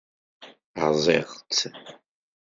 [0.89, 1.59] Rẓiɣ-tt.